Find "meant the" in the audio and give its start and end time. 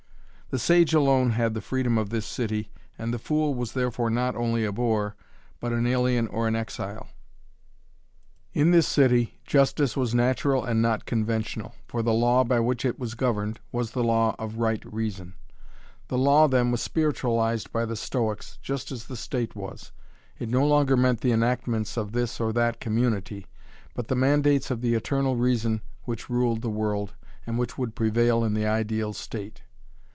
20.97-21.31